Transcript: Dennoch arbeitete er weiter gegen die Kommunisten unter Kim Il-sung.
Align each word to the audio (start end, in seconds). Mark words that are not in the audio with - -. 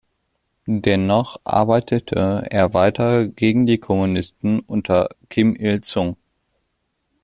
Dennoch 0.65 1.39
arbeitete 1.43 2.47
er 2.49 2.73
weiter 2.73 3.27
gegen 3.27 3.67
die 3.67 3.77
Kommunisten 3.77 4.59
unter 4.61 5.09
Kim 5.29 5.55
Il-sung. 5.55 6.17